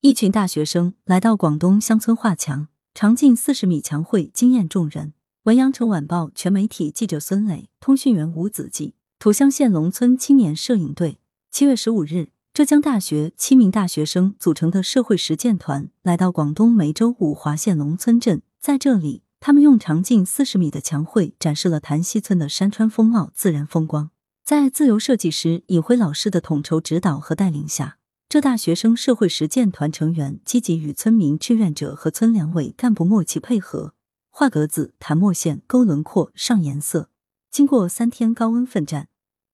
[0.00, 5.12] 一群大学生来到广东乡村画墙，长近四十米墙绘惊艳众人。
[5.42, 11.18] 文阳城晚报全媒体记者孙磊，通讯员吴子记，图乡县农村青年摄影队。
[11.50, 24.10] 七月十五日，浙江大学七名大学生组成的社会实践团来到广东梅州五华县农村镇，在这里，他们用长近四十米的墙绘展示了潭溪村的山川风貌、自然风光。
[24.44, 27.97] 在自由设计师尹辉老师的统筹指导和带领下。
[28.28, 33.94] 浙大学生社会实践团成员积极与村民、志愿者和村两委干部默契配合，
[34.28, 37.08] 画格子、弹墨线、勾轮廓、上颜色。
[37.50, 39.08] 经过三天高温奋战，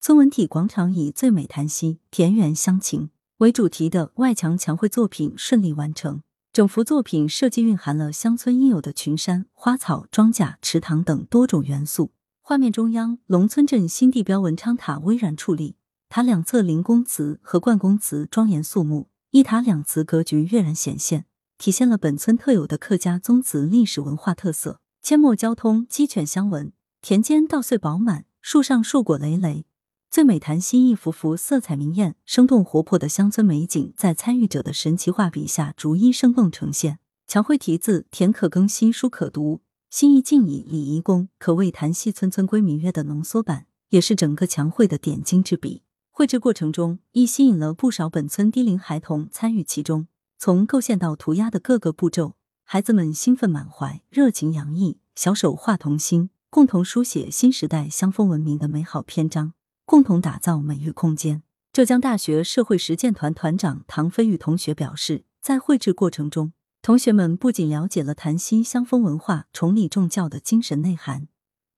[0.00, 6.22] 村文体广场以“最美檀溪，田园乡情”为主题的外墙墙绘作品顺利完成。
[6.52, 12.12] 整幅作品设计蕴含了乡村应有的群山、花草、庄稼、池塘等多种元素。
[12.40, 15.74] 画面中央，龙村镇新地标文昌塔巍然矗立。
[16.12, 24.80] 塔两侧灵公祠和冠公祠庄严肃穆，一塔两祠格局跃然显现，体现了本村特有的客家宗祠历史文化特色。
[25.04, 29.66] 阡陌交通，鸡犬相闻，田间稻穗饱满，树上树果累累。
[30.10, 36.98] 最美檀溪一幅幅色彩明艳、生动活泼的乡村美景，在参与者的神奇画笔下逐一生动呈现。
[37.28, 45.82] 墙绘题字“田可耕，兮书可读，心意尽以礼仪恭”，可谓檀溪村村规民约的浓缩版，也是整个墙绘的点睛之笔。
[46.20, 50.06] 绘制过程中，亦吸引了不少本村低龄孩童参与其中。
[50.38, 59.54] 从构线到涂鸦的各个步骤，孩子们兴奋满怀，热情洋溢，小手画童心，共同书写新时代乡风文明的美好篇章，
[59.86, 61.42] 共同打造美育空间。
[61.72, 71.28] 浙江大学社会实践团团长唐飞宇同学表示，在绘制过程中，同学们不仅了解了潭溪乡风文化、崇礼重教的精神内涵，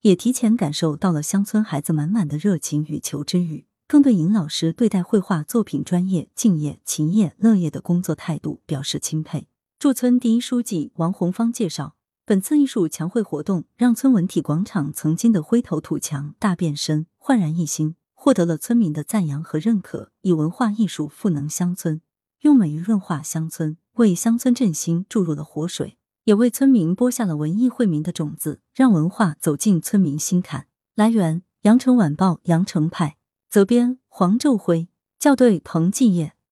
[0.00, 3.66] 也提前感受到了乡村孩子满满的热情与求知欲。
[3.92, 9.48] 更对尹老师对待绘画作品专业、敬业、勤业、乐业的工作态度表示钦佩。
[9.78, 20.10] 驻村第一书记王红芳介绍，本次艺术墙绘活动让村文体广场曾经的灰头土墙大变身，焕然一新，获得了村民的赞扬和认可。
[20.22, 22.00] 以文化艺术赋能乡村，
[22.40, 30.68] 用美育润化乡村，为乡村振兴注入了活水，也为村民播下了文艺惠民的种子，让文化走进村民心坎。
[30.94, 33.18] 来源：羊城晚报羊城派。
[33.52, 36.32] 责编：黄昼辉，校对：彭继业。